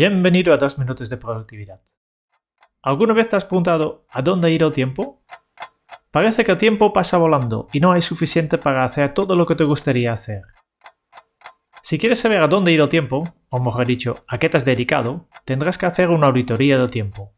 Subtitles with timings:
[0.00, 1.80] Bienvenido a 2 minutos de productividad.
[2.82, 5.24] ¿Alguna vez te has preguntado a dónde ir el tiempo?
[6.12, 9.56] Parece que el tiempo pasa volando y no hay suficiente para hacer todo lo que
[9.56, 10.42] te gustaría hacer.
[11.82, 14.64] Si quieres saber a dónde ir el tiempo, o mejor dicho, a qué te has
[14.64, 17.34] dedicado, tendrás que hacer una auditoría del tiempo.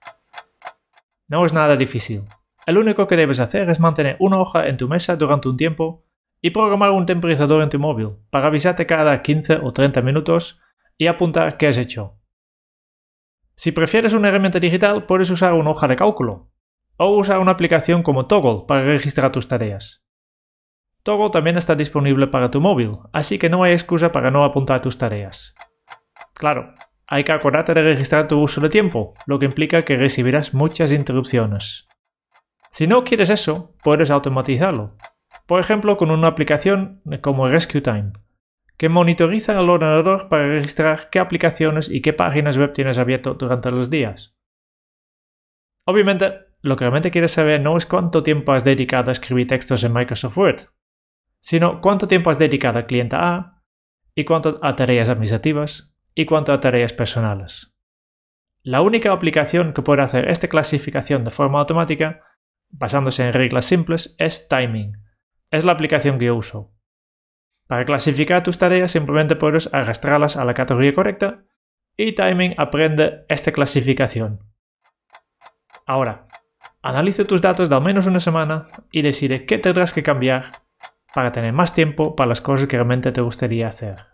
[1.31, 2.25] No es nada difícil.
[2.67, 6.05] El único que debes hacer es mantener una hoja en tu mesa durante un tiempo
[6.43, 10.61] y programar un temporizador en tu móvil para avisarte cada 15 o 30 minutos
[10.99, 12.19] y apuntar qué has hecho.
[13.57, 16.51] Si prefieres una herramienta digital, puedes usar una hoja de cálculo
[16.97, 20.05] o usar una aplicación como Toggle para registrar tus tareas.
[21.03, 24.83] Toggle también está disponible para tu móvil, así que no hay excusa para no apuntar
[24.83, 25.55] tus tareas.
[26.35, 26.75] Claro,
[27.11, 30.93] hay que acordarte de registrar tu uso de tiempo, lo que implica que recibirás muchas
[30.93, 31.89] interrupciones.
[32.71, 34.97] Si no quieres eso, puedes automatizarlo,
[35.47, 38.13] por ejemplo con una aplicación como Rescue Time,
[38.77, 43.73] que monitoriza el ordenador para registrar qué aplicaciones y qué páginas web tienes abierto durante
[43.73, 44.37] los días.
[45.87, 49.83] Obviamente, lo que realmente quieres saber no es cuánto tiempo has dedicado a escribir textos
[49.83, 50.61] en Microsoft Word,
[51.41, 53.65] sino cuánto tiempo has dedicado a cliente A
[54.15, 57.75] y cuánto a tareas administrativas y cuánto a tareas personales.
[58.63, 62.23] La única aplicación que puede hacer esta clasificación de forma automática,
[62.69, 64.99] basándose en reglas simples, es Timing.
[65.51, 66.73] Es la aplicación que uso.
[67.67, 71.45] Para clasificar tus tareas simplemente puedes arrastrarlas a la categoría correcta
[71.97, 74.41] y Timing aprende esta clasificación.
[75.87, 76.27] Ahora,
[76.83, 80.63] analice tus datos de al menos una semana y decide qué tendrás que cambiar
[81.15, 84.10] para tener más tiempo para las cosas que realmente te gustaría hacer.